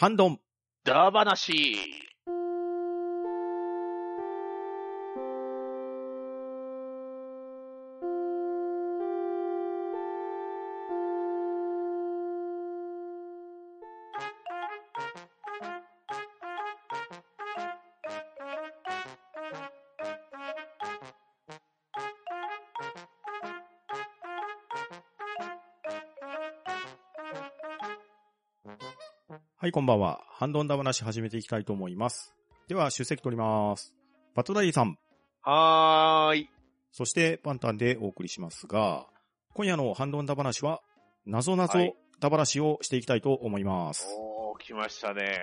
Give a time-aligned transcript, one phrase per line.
[0.00, 0.38] ハンドン。
[0.84, 1.76] ダーバナシー、
[29.78, 30.24] こんばんは。
[30.30, 32.34] ハンドンダ話始めていきたいと思います。
[32.66, 33.94] では、出席取ります。
[34.34, 34.98] バットダディさん、
[35.40, 36.50] はーい。
[36.90, 39.06] そしてパンタンでお送りしますが、
[39.54, 40.80] 今夜のハンドンダ話は、
[41.26, 44.08] 謎々はいダ話をしていきたいと思います。
[44.18, 45.38] おー、来ましたね。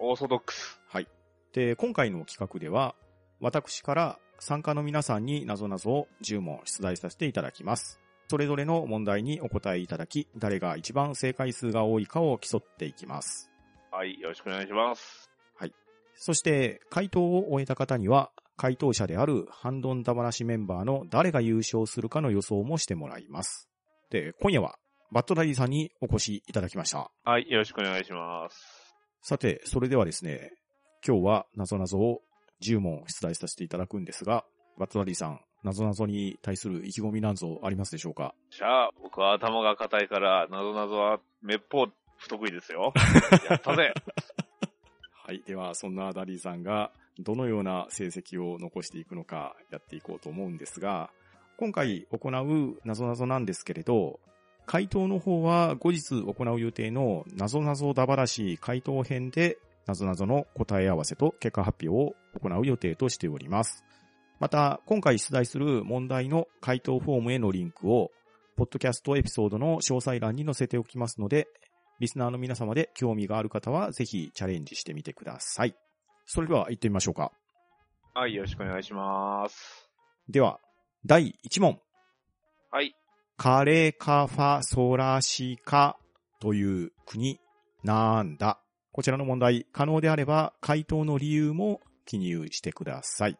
[0.00, 0.80] オーソドックス。
[0.88, 1.06] はい。
[1.52, 2.96] で、今回の企画では、
[3.38, 8.00] 私から参加の皆さんに謎々を10問出題させていただきます。
[8.34, 13.48] それぞれの問題にお答えいただき、誰が一番正解数が多いかを競っていきます。
[13.92, 15.30] はい、よろしくお願いします。
[16.16, 23.68] そして、回答を終えた方には、回答者であるハンドンダ話メンバーの誰が優勝するかの予想もしてもらいます。
[24.10, 24.80] で、今夜は、
[25.12, 27.12] バットダディさんにお越しいただきました。
[27.24, 28.96] はい、よろしくお願いします。
[29.22, 30.50] さて、それではですね、
[31.06, 32.20] 今日は謎々を
[32.64, 34.44] 10問出題させていただくんですが、
[34.76, 38.34] バットダディさん、謎々に対する意気込みなんぞありますでしょうか？
[38.50, 42.92] じゃあ、僕は頭が硬いから、なぞなぞはめっぽう不得意ですよ。
[43.48, 43.92] やったぜ。
[45.26, 45.42] はい。
[45.46, 51.10] では、そんなダディさんがどのような成績を残していくのかやっていこうと思うんですが、
[51.56, 54.20] 今回行う謎々なんですけれど、
[54.66, 63.84] 回答の方は後日行う予定の謎々だばらし回答編で謎々の答え合わせと結果発表を行う予定としております。
[64.40, 68.10] また、今回出題する問題の回答フォームへのリンクを、
[68.56, 71.48] ポッドキャストエピソードの詳細欄に載せておきますので、
[72.00, 75.76] リスナーの皆様で興味がある方はぜひチャレンジしてみてください。
[76.26, 77.32] それでは行ってみましょうか。
[78.14, 79.90] はい、よろしくお願いします。
[80.28, 80.58] では、
[81.06, 81.80] 第1問。
[82.70, 82.94] はい。
[83.36, 85.96] カレカファソラシカ
[86.40, 87.40] という国
[87.82, 88.60] なんだ
[88.92, 93.38] こちらの問題、可能であれば回答の理由も記入してください。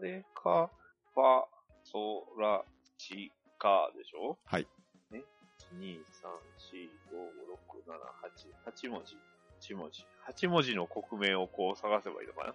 [0.00, 0.70] あれか、
[1.14, 1.44] ファ、
[1.84, 2.64] ソラ、
[2.98, 4.38] チ、カでしょ？
[4.46, 4.66] はい。
[5.10, 5.24] ね。
[5.72, 6.28] 1、2、3、
[6.72, 7.20] 4、5、
[7.52, 9.16] 6、7、8、8文字。
[9.60, 10.06] 8文字。
[10.26, 12.54] 8文字の国名をこう探せばいいのか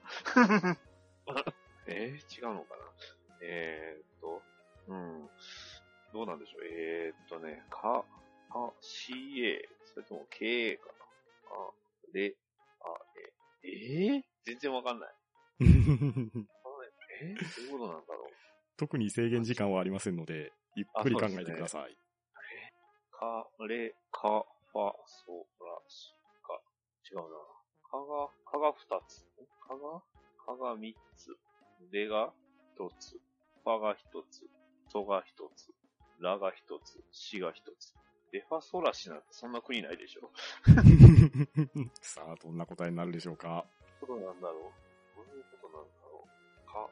[0.65, 0.77] な？
[1.87, 2.83] えー、違うのかな？
[3.41, 4.41] えーっと、
[4.87, 5.29] うん。
[6.13, 6.65] どうなんでしょう？
[6.65, 8.03] えーっとね、か、
[8.49, 9.59] あ、CA、
[9.93, 10.93] それとも KA かな？
[11.51, 11.71] あ、
[12.13, 12.35] れ、
[12.81, 12.85] あ、
[13.63, 15.13] え、えー、全然わかんない。
[17.21, 18.31] えー、どういうことなんだろう
[18.77, 21.97] 特に制限時間はありませんので、ゆっくり考えてください。
[23.11, 26.59] か、れ、か、ファ、ソ、ラ、シ、か。
[27.09, 27.23] 違うな。
[27.89, 29.23] かが、かが二つ。
[29.65, 30.03] かが、
[30.45, 31.37] かが三つ。
[31.91, 32.33] れが
[32.75, 33.17] 一つ。
[33.63, 34.43] ファが一つ。
[34.91, 35.71] ソが一つ。
[36.19, 37.01] ラが一つ。
[37.11, 37.95] シが一つ。
[38.31, 40.29] レファソラシなんてそんな国ないでしょ。
[42.01, 43.65] さあ、どんな答えになるでしょうか。
[44.05, 44.73] どうなんだろ
[45.15, 45.15] う。
[45.15, 46.27] どういうことなんだろ
[46.63, 46.65] う。
[46.67, 46.89] か、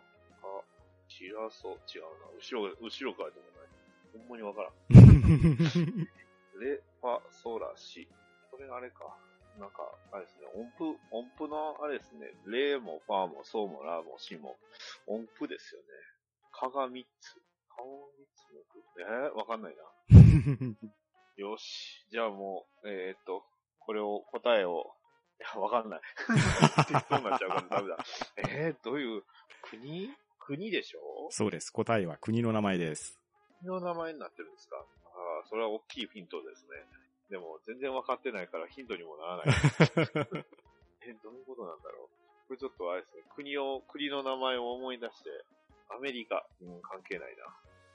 [1.14, 2.34] か、チラソ、違うな。
[2.34, 3.70] 後ろ、後ろからでもない。
[4.18, 4.74] ほんまにわからん。
[6.60, 8.08] レ、ファ、ソラ、シ。
[8.50, 9.18] これあれか。
[9.60, 14.58] なんか、あれですね、音符、音符のあれですね、レもファもソもラもシも
[15.06, 15.88] 音符ですよね。
[16.52, 17.42] かが3つ。
[17.76, 19.84] 顔3つの句えー、わかんないな。
[21.38, 22.06] よし。
[22.12, 23.46] じゃあもう、えー、っと、
[23.80, 24.96] これを、答えを、
[25.40, 26.02] いや、わかんない。
[26.88, 27.98] 適当になっちゃうからダメだ。
[30.74, 31.28] でしょ？
[31.30, 31.72] そうです。
[31.72, 33.20] 答えは国の名前です。
[33.62, 34.78] 国の名前になってるんですか？
[34.78, 34.82] あ
[35.46, 36.70] あ、それは大きいヒントですね。
[37.30, 39.48] でも、全然分かってないからヒントにもならない。
[41.08, 42.48] え、どういうことなんだろう？
[42.48, 45.30] これちょっとあれですね、国を、国の名前を思い出して、
[45.90, 47.46] アメリカ、うん、関係ないな。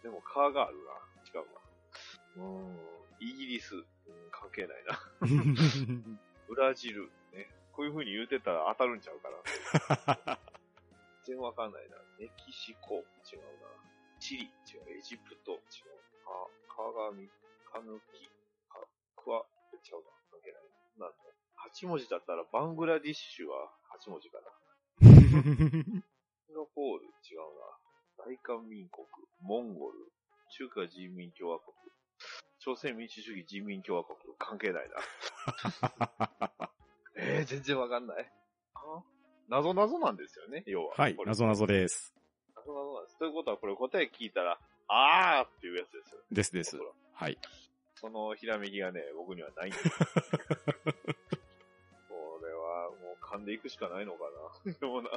[0.03, 0.83] でも、カーがあるな。
[1.41, 1.47] 違う
[2.39, 2.45] な。
[2.45, 2.79] うーん、
[3.21, 3.85] イギリス、うん、
[4.31, 4.99] 関係ないな。
[6.49, 7.51] ブラジル、ね。
[7.73, 9.29] こういう風に言うてたら当たるんちゃうか
[10.27, 10.39] な。
[11.29, 12.01] 全然わかんないな。
[12.17, 13.69] メキシコ、違うな。
[14.17, 14.97] チリ、違う。
[14.97, 16.01] エジプト、違う。
[16.25, 16.33] か、
[16.73, 17.29] かがみ、
[17.69, 18.25] かぬき、
[18.73, 18.81] か、
[19.13, 19.45] くわ、
[19.77, 20.09] 違うな。
[20.33, 20.65] 関係ない
[20.97, 21.05] な。
[21.05, 21.29] なんだ。
[21.69, 23.69] 8文字だったらバングラディッシュは
[24.01, 24.49] 8文字かな。
[25.05, 26.01] シン
[26.57, 27.45] ガポール、違う
[28.17, 28.25] な。
[28.25, 29.05] 大韓民国、
[29.45, 30.09] モンゴル、
[30.57, 31.77] 中華人民共和国、
[32.59, 34.97] 朝鮮民主主義人民共和国、関係ないな。
[37.21, 38.33] えー、全然わかんない。
[38.73, 39.05] あ？
[39.49, 40.95] 謎謎なんですよね、要は。
[40.97, 42.15] はい謎々です。
[42.57, 43.19] 謎謎なんです。
[43.19, 44.59] ということは、これ答え聞いたら、
[44.89, 46.21] あーっていうやつですよ。
[46.31, 46.79] ですです。
[47.15, 47.39] はい。
[47.95, 49.91] そのひらめきがね、僕にはないんです。
[53.69, 54.19] くしかないのか
[54.65, 54.73] な。
[54.81, 55.11] でもな、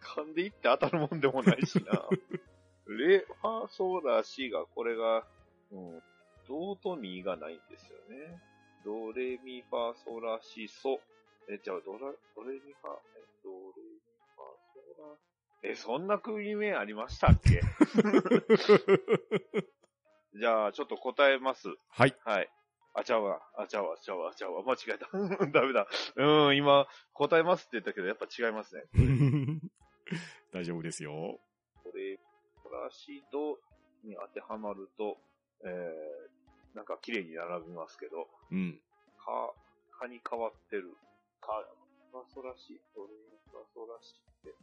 [0.00, 2.08] 噛んでいって当たるもんでもないしな。
[2.86, 5.26] レ、ファーソーラーが、これが、
[5.72, 6.02] うん、
[6.46, 8.40] ドとミがないんですよね。
[8.84, 11.00] ドレミファーソーラーシソ。
[11.48, 13.98] え、じゃあ、ドラ、ドレミファ、え、ドレミ
[14.36, 17.60] ファーソーラー、え、そんな組名ありましたっけ？
[20.38, 21.68] じゃあ、ちょっと答えます。
[21.88, 22.16] はい。
[22.24, 22.50] はい。
[22.94, 25.08] あちゃうわ、あちゃうわ、あちゃうわ、あちゃうわ、間違えた。
[25.52, 25.86] ダメだ。
[26.16, 28.84] うん、今、答えますって言ったけど、やっぱ違いますね。
[30.52, 31.38] 大丈夫ですよ。
[31.84, 32.18] これ、
[32.62, 33.58] プラシド
[34.04, 35.18] に当てはまると、
[35.64, 38.80] えー、なんか綺麗に並びますけど、うん。
[39.18, 39.54] か、
[39.98, 40.96] かに変わってる。
[41.40, 41.64] か、
[42.18, 43.08] パソラシ、ドレ
[43.46, 44.14] パソラシ
[44.48, 44.54] って、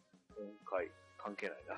[0.41, 1.75] 音階、関係ないな。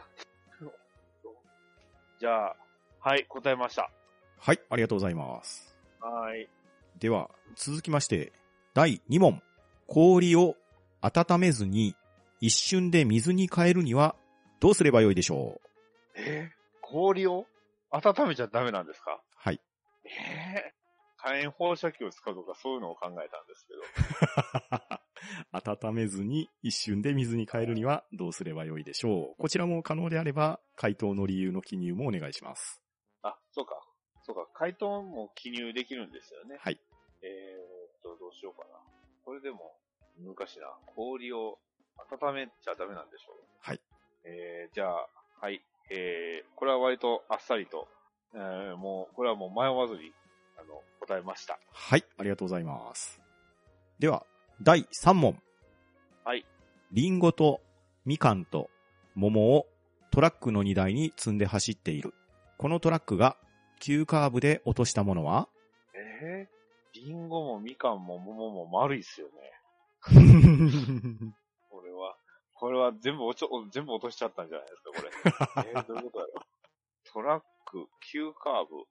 [2.19, 2.55] じゃあ、
[2.99, 3.91] はい、答えました。
[4.39, 5.75] はい、ありがとうございます。
[5.99, 6.49] はい。
[6.97, 8.33] では、続きまして、
[8.73, 9.41] 第2問。
[9.87, 10.55] 氷を
[11.01, 11.95] 温めずに
[12.41, 14.15] 一瞬で水に変えるには
[14.59, 15.61] どうすればよいでしょ
[16.15, 16.19] う？
[16.19, 17.45] えー氷を
[17.91, 19.21] 温めちゃダメなんですか？
[19.37, 19.61] はい。
[20.05, 20.73] ええ
[21.17, 24.99] 火炎放射器を使うとかそういうのを考えたんですけど。
[25.51, 32.81] 温めずに一瞬で水に変えるにはどうすればよいでしょうこちらも可能であれば回答の理由の記入もお願いします。
[33.23, 33.81] あ、そうか。
[34.23, 34.47] そうか。
[34.53, 36.57] 回答も記入できるんですよね。
[36.59, 36.79] はい。
[37.21, 38.79] えーっと、どうしようかな。
[39.23, 39.75] これでも、
[40.19, 40.67] 難しいな。
[40.95, 41.59] 氷を
[41.97, 43.35] 温めちゃダメなんでしょう。
[43.59, 43.81] はい。
[44.23, 45.07] えー、じゃあ、
[45.39, 45.61] はい。
[45.89, 47.87] えー、これは割とあっさりと、
[48.33, 50.11] えー、もう、これはもう迷わずに、
[50.57, 51.59] あの、答えました。
[51.71, 53.21] はい、ありがとうございます。
[53.99, 54.25] では、
[54.61, 55.39] 第3問。
[56.25, 56.43] はい。
[56.91, 57.61] リンゴと
[58.05, 58.71] みかんと
[59.13, 59.67] 桃を
[60.09, 62.15] トラックの荷台に積んで走っている。
[62.57, 63.37] このトラックが
[63.79, 65.47] 急カーブで落としたものは？
[65.93, 69.33] えー、リンゴもみかんも桃も丸いっすよね。
[71.69, 72.17] これは、
[72.55, 74.91] これは全部落ちょ、全部落としちゃったんじゃないですか、
[75.61, 75.69] これ。
[75.69, 76.39] えー、どういうことだろう？
[77.13, 78.85] トラック、急カーブ、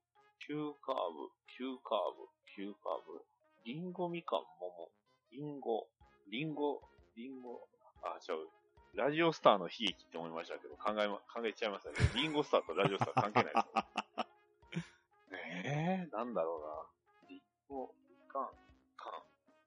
[0.47, 1.29] 急カーブ、
[1.59, 3.25] 急カーブ、急カーブ。
[3.65, 4.91] リンゴみかん桃。
[5.37, 5.87] リンゴ、
[6.31, 6.81] リンゴ、
[7.15, 7.61] リンゴ？
[8.03, 8.49] あ、違う。
[8.97, 11.97] ラジオスターの悲劇って思いましたけど、考えま、考えちゃいましたね。
[12.15, 13.85] リンゴスターとラジオスター関係ないですよ。
[15.67, 17.29] えー、なんだろうな。
[17.29, 18.49] リンゴ、みかん、
[18.97, 19.11] か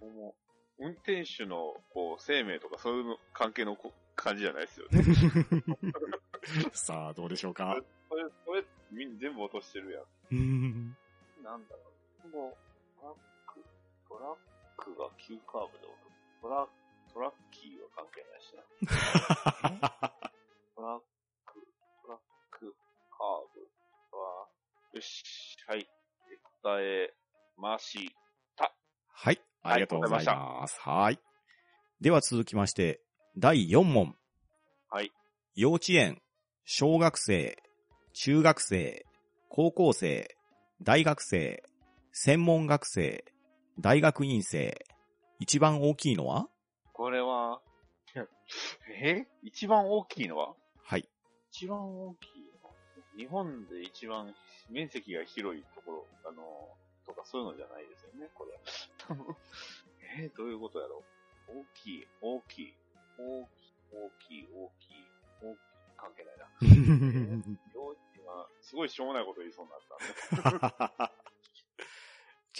[0.01, 0.35] ん、桃。
[0.79, 5.03] 運転手の、こう、生命とかそういうの関係のこ感じじゃないですよね。
[6.73, 7.77] さあ、どうでしょうか
[8.09, 10.03] これ、これ、みんな全部落としてるやん。
[10.31, 10.97] う ん
[11.43, 11.98] なんだろう、
[15.37, 16.41] カーブで落とす。
[16.41, 16.67] トラ、
[17.13, 18.63] トラッキーは関係ないしな。
[20.75, 21.01] トラッ
[21.45, 21.67] ク、
[22.01, 22.75] トラック、
[23.11, 24.47] カーブは、
[24.93, 25.87] よし、はい。
[26.61, 27.13] 答え
[27.57, 28.09] まし
[28.55, 28.73] た。
[29.13, 30.79] はい、ありがとうございます。
[30.81, 31.19] はい。
[32.01, 33.01] では続きまして、
[33.37, 34.15] 第4問。
[34.89, 35.11] はい。
[35.55, 36.21] 幼稚園、
[36.65, 37.57] 小学生、
[38.13, 39.05] 中学生、
[39.49, 40.35] 高校生、
[40.81, 41.63] 大学生、
[42.11, 43.25] 専門学生、
[43.79, 44.85] 大学院生、
[45.39, 46.49] 一番大きいのは？
[46.91, 47.61] これは、
[49.01, 49.25] え？
[49.41, 50.53] 一番大きいのは？
[50.83, 51.07] はい。
[51.53, 52.69] 一番大きいの？
[53.17, 54.35] 日本で一番
[54.69, 56.43] 面積が広いところ、あの、
[57.05, 58.59] とかそういうのじゃないですよね、これ。
[60.23, 60.27] え？
[60.27, 61.03] ーどういうことやろ
[61.47, 61.59] う？
[61.59, 62.73] 大きい、大きい、
[63.17, 65.07] 大きい、大きい、大きい、
[65.41, 65.57] 大きい、
[65.95, 66.49] 関係ないな。
[68.61, 71.05] すごいしょうもないこと言いそうになった。
[71.05, 71.13] んで。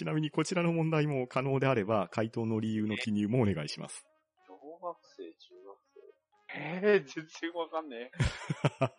[0.00, 4.06] ちなみにこちらの問題も可能であれば、回答の理由の記入もお願いします。
[4.48, 6.88] 小学生、中学生。
[6.88, 8.10] えー、全然わかんねえ。
[8.80, 8.96] ど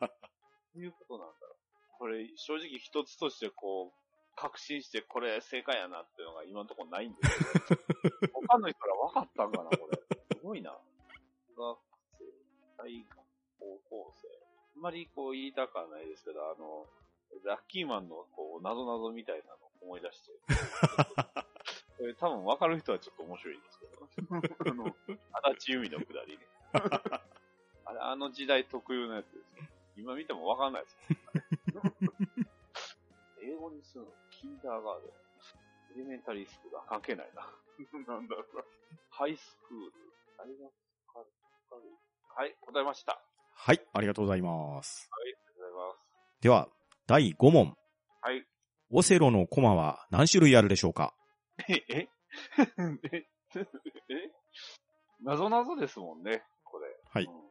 [0.75, 1.98] ういうことなんだろう。
[1.98, 7.81] これ、正直一つとしてこう、確信してこれ正解やなっていうのが今のところないんですけど。
[8.38, 9.98] 他の人ら分かったんかな、これ。
[10.38, 10.77] すごいな。
[11.58, 11.79] 小学
[12.20, 12.25] 生、
[12.77, 13.17] 大学、
[13.58, 14.27] 高校生。
[14.75, 16.86] あんまりこう言いたくはないですけど、あの、
[17.43, 20.32] ラッキーマンのこう、謎々みたいなのを思い出して。
[21.98, 24.72] これ多分分かる人はちょっと面白いですけど。
[24.72, 24.96] あの、
[25.44, 26.44] 足立由美のくだりね。
[27.86, 29.68] あれ、あの時代特有のやつですよ。
[29.98, 30.94] 今見ても分かんないです
[31.76, 31.82] よ。
[33.44, 35.12] 英語にするの、キンダーガーデン。
[35.94, 37.42] エレメンタリースクールは関係ないな。
[38.08, 38.64] なんだろうな。
[39.10, 39.92] ハイスクール。
[40.38, 40.72] 大学
[42.34, 43.14] はい、答えました。
[43.14, 43.20] は
[43.54, 45.08] はい、ありがとうございます。
[45.08, 46.42] い、ありがとうございます。
[46.42, 46.70] では、
[47.06, 47.78] 第5問。
[48.22, 48.48] はい。
[48.92, 51.14] オセロのコマは何種類あるでしょうか？
[51.70, 52.08] え、え？
[53.12, 53.26] え？
[54.10, 54.32] え？
[55.24, 56.88] 謎謎ですもんね、これ。
[57.10, 57.42] はいうん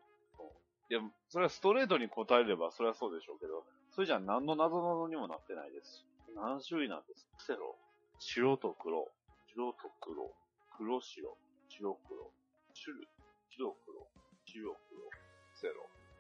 [0.91, 6.05] いや、それはストレートに答えればそれはそうでしょうけど、それじゃ何の謎謎にもなってないですし。
[6.35, 7.25] 何種類なんです？
[7.27, 7.77] かセロ。
[8.19, 9.07] 白と黒。
[9.55, 10.35] 白と黒。
[10.77, 11.37] 黒白。
[11.69, 12.33] 白黒。
[12.75, 13.07] 種類。
[13.51, 14.07] 白黒、
[14.47, 15.11] 白黒、
[15.55, 15.75] セロ、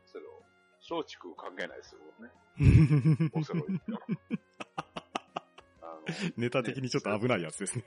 [0.06, 0.24] セロ。
[1.00, 2.30] 松竹関係ないですよね。
[3.34, 3.64] オセロ
[6.36, 7.84] ネタ的にちょっと危ないやつですね。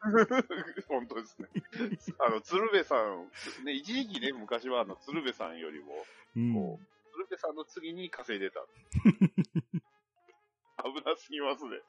[0.88, 1.48] 本当ですね。
[2.18, 3.30] あの、鶴瓶さん、
[3.64, 6.04] ね、一時期ね、昔はあの、鶴瓶さんよりも、
[6.36, 8.60] うんこう、鶴瓶さんの次に稼いでた。
[10.84, 11.80] 危なすぎますね。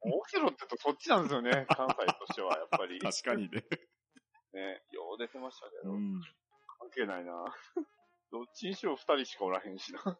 [0.00, 2.98] オセロってとそっちなんですよね、関西としては、やっぱり。
[2.98, 3.62] 確かにね。
[4.52, 6.20] ね、よう出てましたけど、うん
[6.80, 7.32] 関係ないな。
[8.30, 10.04] どっちにしろ二人しかおらへんしな。
[10.04, 10.10] ね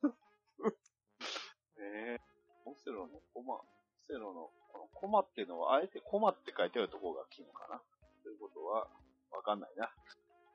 [1.79, 2.19] え、
[2.65, 3.21] オセロの？
[3.33, 3.65] コマ、オ
[4.09, 7.79] セロの、このコマっていうのは、あえてコマって書いてあるところが金かな？
[8.25, 8.89] ということは、
[9.31, 9.91] わかんないな。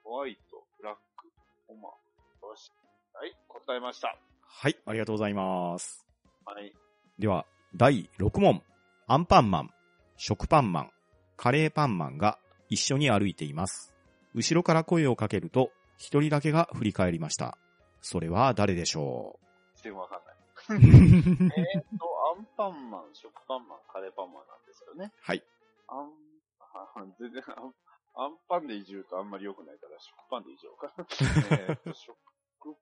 [0.04, 1.32] ホワイト、ブラック、
[1.68, 1.90] コマ。
[1.90, 2.72] よし。
[3.14, 4.18] はい、答えました。
[4.42, 6.06] はい、ありがとうございます。
[6.46, 6.74] はい。
[7.20, 7.46] では、
[7.76, 8.62] 第6問。
[9.06, 9.70] アンパンマン、
[10.18, 10.92] 食パンマン、
[11.38, 13.94] カレーパンマンが一緒に歩いています。
[14.34, 17.58] 後ろから声をかけると、一人だけが振り返りました。
[18.02, 19.40] それは誰でしょ
[19.76, 20.33] 全然わかんない。
[20.70, 25.12] う えーっと、アンパンマン、食パンマン、カレーパンマンなんですよね。
[25.22, 25.44] はい。
[25.88, 26.12] アン、
[26.60, 26.88] あ
[27.20, 27.76] 全然アン、
[28.16, 30.94] アンパンでいじるとあんまり良くないから、食パンでいじろうか。
[31.52, 32.18] えーっと、食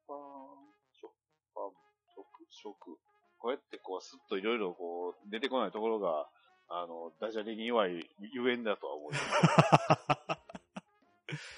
[0.07, 1.11] パン、食
[1.55, 1.71] パン、
[2.13, 2.99] 食、食。
[3.39, 6.29] こうやってこう、スッといろいろこう、出てこないところが、
[6.67, 9.25] あの、ダジャレに弱いゆえんだとは思います。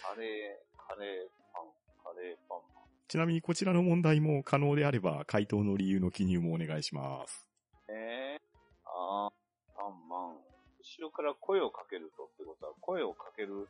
[0.01, 2.72] カレー、カレーパン、カレーパン。
[3.07, 7.45] ちなみにこちらの問題も可能であれば、回答の理由の記入もお願いします。
[7.89, 9.31] えー、あー、
[9.75, 10.37] パンマン。
[10.79, 13.67] 後ろから声をかけるとってことは、声をかける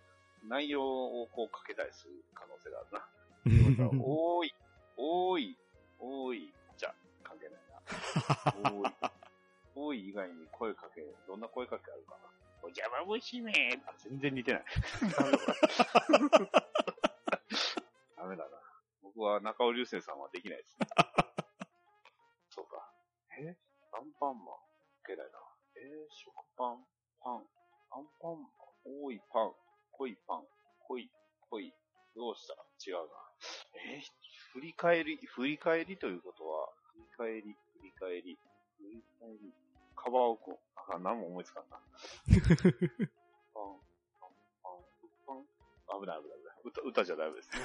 [0.47, 3.99] 内容をこうかけたりする可能性があるな。
[4.03, 4.53] 多い、
[4.97, 5.57] 多い、
[5.99, 7.59] 多い、じゃ、関係ない
[8.63, 8.71] な。
[8.71, 8.91] 多い。
[9.75, 12.17] 多い以外に声かけ、どんな声かけあるかな。
[12.61, 13.51] お邪魔虫め
[13.85, 14.63] あ、全然似てない。
[18.15, 18.62] ダメだな。
[19.15, 20.87] 僕は中尾流星さんはできないですね。
[22.49, 22.91] そうか。
[23.39, 23.55] え
[23.93, 24.57] アンパンマン。
[25.05, 25.39] けないな。
[25.75, 26.85] えー、食パン、
[27.21, 27.35] パン、
[27.91, 29.53] アンパンマン、多いパン、
[29.91, 30.47] 濃いパン、
[30.87, 31.11] 濃い、
[31.49, 31.73] 濃い。
[32.15, 32.53] どうした？
[32.89, 33.09] 違うな。
[33.85, 34.01] えー、
[34.53, 38.39] 振り返り、振り返りということは、振り返り、振り返り、
[38.77, 39.53] 振り返り。
[39.95, 40.57] カバオくん。
[40.75, 41.77] あ、何も思いつかんな。
[43.53, 43.79] パン、
[44.19, 44.31] パン、
[44.63, 44.83] パン、
[45.25, 45.33] パ
[45.97, 46.01] ン？
[46.01, 46.57] 危ない危ない危ない。
[46.63, 47.61] 歌、歌じゃダメですね。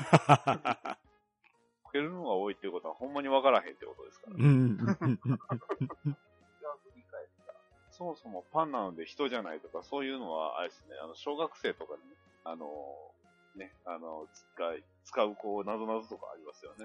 [1.89, 4.37] かけるのが多いっていうことは、ほんまにわからへんってことですから。
[4.37, 4.79] うん。
[7.91, 12.01] そもそもパンなので人じゃないとか、そういうのは、あれですね、あの、小学生とかに、
[12.45, 12.67] あの、
[13.57, 16.85] ね、あの、使い、使う、こう、なぞなぞとかありますよね、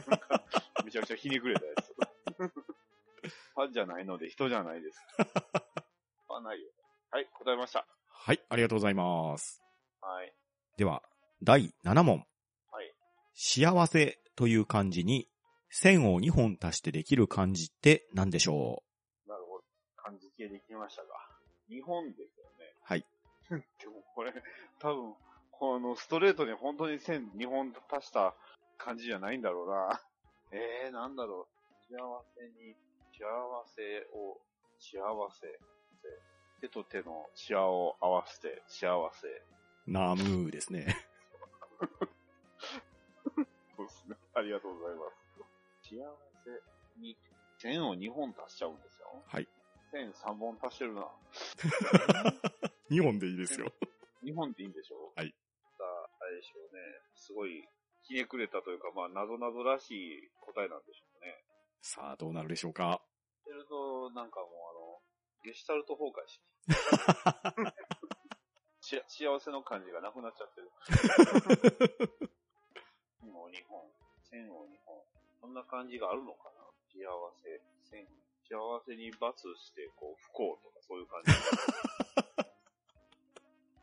[0.86, 1.94] めちゃくちゃひねくれたやつ。
[3.54, 5.00] パンじゃないので人じゃないです。
[6.28, 6.70] パンないよ。
[7.10, 7.86] はい、答えました。
[8.08, 9.62] はい、ありがとうございます。
[10.00, 10.32] はい。
[10.78, 11.02] では、
[11.42, 12.24] 第7問。
[13.34, 13.72] はい。
[13.72, 15.28] 幸せという漢字に
[15.70, 18.82] 線を2本足してできる漢字って何でしょ
[19.26, 19.64] なるほど。
[19.96, 21.08] 漢字系できましたが。
[21.68, 22.74] 日本ですよね。
[22.82, 23.06] はい。
[23.48, 24.34] でもこれ、
[24.78, 25.14] 多分、
[25.50, 28.34] このストレートに本当に線2本足した
[28.76, 30.02] 感じじゃないんだろうな。
[30.52, 31.94] えー、なんだろう。
[31.94, 32.76] 幸せに、
[33.12, 34.40] 幸せを、
[34.78, 35.58] 幸せ。
[36.60, 39.28] 手と手の幸を合わせて、幸せ。
[39.28, 39.42] う
[39.86, 40.86] ナムーですね。
[44.42, 45.14] ありがとうございます。
[45.86, 46.02] 幸
[46.44, 47.16] せに、
[47.58, 49.22] 線を2本足しちゃうんですよ。
[49.26, 49.48] はい。
[49.92, 51.06] 線3本足してるな。
[52.90, 53.72] 2本でいいですよ。
[54.24, 55.12] 2本でいいんでしょ？
[55.16, 55.34] はい。
[55.78, 56.80] さあ、あれでしょうね。
[57.14, 57.68] すごい、
[58.02, 61.44] ひねくれたというか、まあ、なぞなぞらしい答えなんでしょうね。
[61.80, 63.00] さあ、どうなるでしょうか？
[63.44, 65.00] すると、なんかもうあの、
[65.44, 66.40] ゲシュタルト崩壊し、
[69.08, 70.70] し幸せの感じがなくなっちゃってる。
[73.20, 73.90] 線を2本、
[74.32, 74.96] 線を2本。
[75.42, 76.64] そんな感じがあるのかな？
[76.88, 77.04] 幸
[77.44, 78.08] せ、線、
[78.48, 81.32] 幸せに罰して、こう、不幸とかそういう感じ。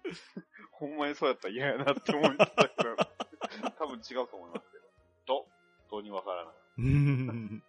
[0.73, 2.95] ほんまにそうやったら嫌やなって思ったけど、
[3.77, 4.83] 多分違うと思いますけど。
[5.25, 5.47] と、
[5.91, 6.55] どうにわからない。
[6.77, 7.63] うーん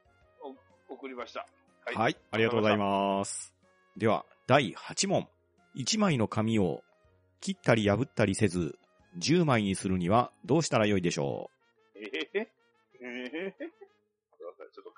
[0.89, 1.47] 送りました。
[1.85, 1.95] はい。
[1.97, 3.55] はい、ありがとうございます。
[3.97, 5.29] では、第8問。
[5.77, 6.83] 1枚の紙を
[7.41, 8.79] 切ったり破ったりせず、
[9.19, 11.60] 10枚にするにはどうしたらよいでしょえ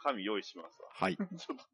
[0.02, 0.88] 紙用意しますわ。
[0.88, 1.16] うはい。
[1.38, 1.64] ちょっと、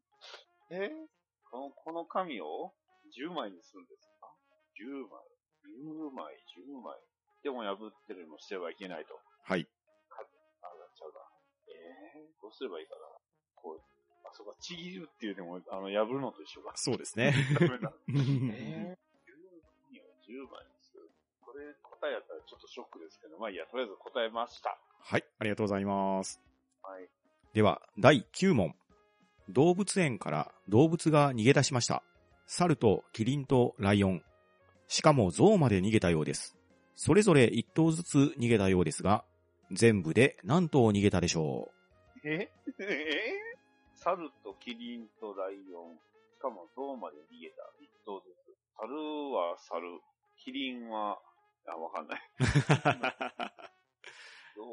[0.71, 1.07] えー、
[1.49, 2.73] この、この紙を
[3.17, 4.33] 10枚にするんですか
[4.79, 5.25] ?10 枚。
[5.65, 6.99] 10枚、10枚。
[7.43, 9.19] でも破ってるのしてはいけないと。
[9.43, 9.67] はい。
[10.61, 11.19] あ、なっちゃうな。
[11.67, 13.01] えー、どうすればいいかな。
[13.55, 13.81] こう、
[14.27, 16.75] あ、そうか、ちぎるっていうでも、あの、破るのと一緒か。
[16.75, 17.33] そうですね。
[17.59, 17.93] ダメだ。
[18.09, 19.37] えー、10
[19.89, 21.09] 枚を10枚にする。
[21.41, 24.79] これ、こ答えやったらちょっとショックですけど、まあいいや、とりあえず答えました。
[25.01, 26.39] はい、ありがとうございます。
[26.81, 27.09] はい。
[27.53, 28.75] では、第9問。
[29.49, 32.03] 動物園から動物が逃げ出しました。
[32.45, 34.23] 猿とキリンとライオン。
[34.87, 36.55] しかも象まで逃げたようです。
[36.95, 39.25] それぞれ1頭ずつ逃げたようですが、
[39.71, 41.69] 全部で何頭逃げたでしょ
[42.23, 42.51] え？
[42.79, 43.33] え？
[43.95, 45.95] 猿とキリンとライオン。
[45.95, 47.55] しかも象まで逃げた。
[47.81, 48.55] 一頭ずつ。
[48.77, 48.93] 猿
[49.33, 49.99] は猿。
[50.37, 51.19] キリンは、
[51.67, 52.21] あ、わかんない。
[54.55, 54.63] 象、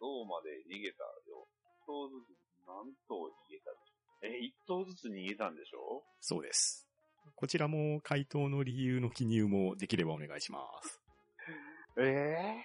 [0.00, 1.46] 象まで逃げたよ。
[1.54, 1.57] 一
[1.88, 2.36] 頭ずつ
[2.68, 6.04] 何頭逃げたでしょえ、一頭ずつ逃げたんでしょ？
[6.20, 6.86] そうです。
[7.34, 11.00] こちらも回答の理由の記入もできればお願いします。
[11.98, 12.64] ええ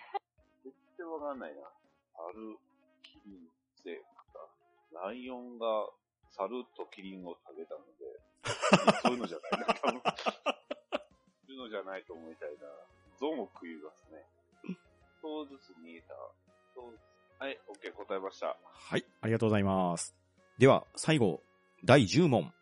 [0.64, 1.62] 絶対わかんないな。
[2.16, 2.58] 猿、
[3.02, 3.50] キリン、
[3.84, 4.02] セ
[4.92, 5.88] ライオンが
[6.32, 8.20] 猿とキリンを食べたので、
[9.02, 10.02] そういうのじゃないな、多分。
[10.02, 12.68] そういうのじゃないと思いたいな。
[13.20, 14.26] 象も食いますね。
[14.64, 14.78] 一
[15.22, 16.14] 頭ずつ逃げた。
[16.16, 17.02] 一頭ずつ
[17.40, 18.58] はい、OK、答えました。
[18.72, 20.16] はい、ありがとうございます。
[20.58, 21.42] では、最後、
[21.84, 22.44] 第10問。
[22.44, 22.54] はい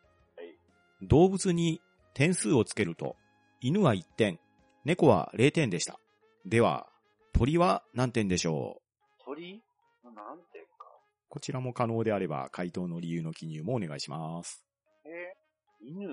[1.03, 1.81] 動物に
[2.13, 3.15] 点数をつけると、
[3.59, 4.39] 犬は1点、
[4.85, 5.99] 猫は0点でした。
[6.45, 6.87] では、
[7.33, 8.81] 鳥は何点でしょ
[9.19, 9.23] う？
[9.25, 9.63] 鳥？
[10.03, 10.85] なんていうか。
[11.29, 14.63] こちらも可能であれば、回答の理由の記入もお願いします。
[15.05, 15.33] え
[15.81, 16.07] 犬、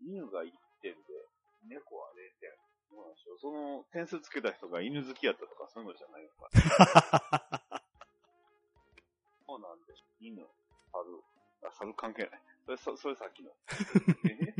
[0.00, 0.50] 犬が1
[0.82, 0.98] 点で、
[1.68, 2.50] 猫は0点。
[3.40, 6.30] その点数つけた人が犬好きやったとかそういうのじゃないの
[7.28, 7.62] か
[9.58, 9.68] な。
[9.68, 10.04] そうなんです。
[10.20, 10.36] 犬、
[10.92, 11.22] 猿。
[11.66, 12.30] あ、猿関係ない。
[12.66, 13.50] それ、そそれさっきの。
[14.28, 14.54] え？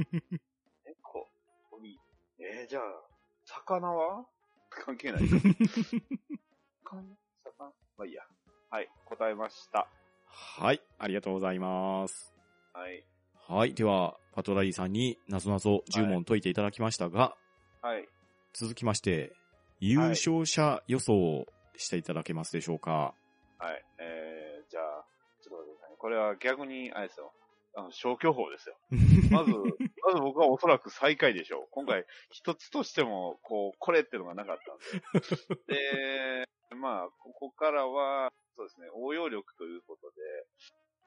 [0.87, 1.29] 猫、
[1.71, 1.99] 鳥。
[2.39, 2.83] えー、じゃあ、
[3.45, 4.27] 魚は？
[4.71, 5.29] 関係ない。
[5.29, 7.03] 魚
[7.45, 7.73] 魚？
[7.97, 8.23] まあいいや。
[8.71, 9.89] はい、答えました。
[10.27, 12.35] はい、ありがとうございます。
[12.73, 13.05] はい。
[13.47, 17.37] はい、では、パトラリーさんになぞなぞ10問解いていただきましたが、
[17.83, 18.09] はい。
[18.53, 19.33] 続きまして、
[19.79, 21.47] 優勝者予想を
[21.77, 23.15] していただけますでしょうか。
[26.37, 27.33] 逆に、あれですよ。
[27.77, 28.77] あの、消去法ですよ。
[29.31, 31.69] まず、まず僕はおそらく最下位でしょう。
[31.71, 34.79] 今回、一つとしても、こう、これっていうのがなかったん
[35.67, 35.75] で。
[36.71, 40.17] で、まあ、ここからは、そうですね、応用力ということで、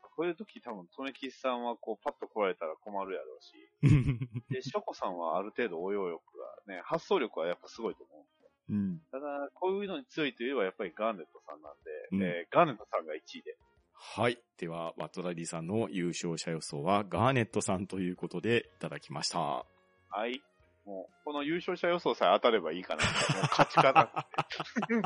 [0.02, 3.54] こういう時多分、とめきさんはこう、パッと来られたら困るやろうし、
[4.50, 6.22] で、ショコさんはある程度応用力
[6.68, 8.26] がね、発想力はやっぱすごいと思う。
[8.70, 13.58] うんただ、こういうのに強いといえばやっぱりガーネットさんなんで、うんえーガーネットさんが1位で。
[14.00, 14.38] はい。
[14.58, 19.40] では、バトラリーさんの優勝者予想はガーネットさんということでいただきました。
[19.40, 19.66] は
[20.28, 20.42] い。
[20.86, 23.04] もう、この優勝者予想さえ当たればいいかな。
[23.04, 23.14] もう
[23.50, 25.04] 勝ちかなって、 うん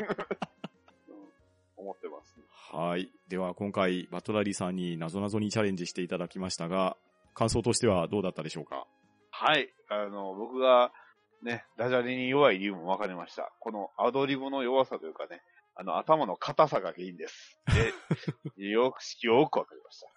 [1.78, 2.36] 思ってます、
[2.76, 3.12] はい。
[3.28, 6.96] では、今回、バトラリーさんになぞなぞにチャレンジしていただきましたが、
[7.34, 8.86] 感想としてはどうだったでしょうか？
[9.32, 9.74] はい。
[9.90, 10.92] あの、僕が、
[11.42, 13.52] ね、ダジャレに弱い理由も分かりました。
[13.60, 15.42] このアドリブの弱さというかね、
[15.76, 17.58] あの、頭の硬さが原因です。
[17.68, 17.94] で、
[18.70, 20.08] よく、よく分かりました。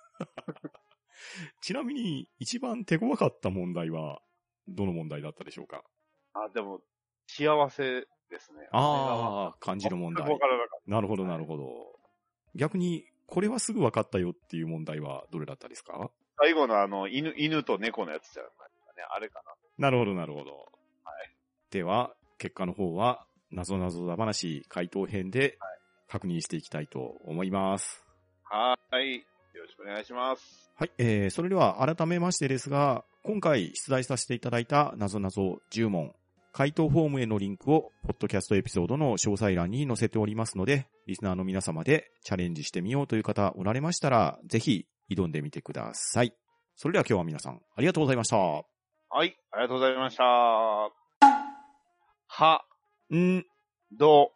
[1.61, 4.21] ちなみに、一番手強かった問題は、
[4.69, 5.83] どの問題だったでしょうか？
[6.35, 6.81] あ、でも、
[7.27, 8.69] 幸せですね。
[8.73, 10.39] ああ、漢字の問題分。
[10.39, 11.99] からなかっなるほど、なるほど。
[12.55, 15.93] 逆に、これはすぐ分かったよっていう問題はどれだったですか？
[15.99, 16.11] た。
[16.39, 19.03] 最後のあの、犬、犬と猫のやつじゃないですかね。
[19.11, 19.55] あれかな。
[19.79, 20.67] なるほど、なるほど。
[21.71, 25.59] では、結果の方は、なぞなぞだ話回答編で
[26.09, 28.05] 確認していきたいと思います。
[28.45, 29.15] はーい。
[29.55, 30.71] よろしくお願いします。
[30.77, 36.13] はい、えー、それでは改めましてですが、今回出題させていただいたなぞなぞ10問、
[36.53, 46.33] 回答フォームへのリンクを、ポッドキャストエピソードの詳細欄に載せておりますので、リスナーの皆様でチャレンジしてみようという方おられましたら、ぜひ挑んでみてください。
[46.77, 48.37] それでは今日は皆さん、ありがとうございました。
[48.37, 48.63] は
[49.25, 49.37] い。
[49.53, 50.25] ありがとうございました。
[52.27, 52.65] は、
[53.17, 53.47] ん、
[53.93, 54.33] ど、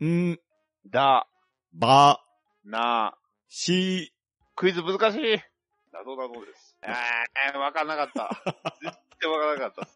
[0.00, 0.38] ん、
[0.86, 1.26] だ、
[1.72, 2.20] ば、
[2.64, 3.16] な、
[3.48, 4.14] し、
[4.54, 5.40] クイズ難しい。
[5.92, 6.76] なぞなぞです。
[6.86, 8.30] えー、わかんなかった。
[8.80, 9.91] 絶対わからなかった。